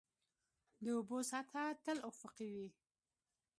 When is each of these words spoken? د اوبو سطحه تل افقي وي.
د 0.83 0.85
اوبو 0.97 1.17
سطحه 1.31 1.65
تل 1.83 1.97
افقي 2.11 2.47
وي. 2.55 2.67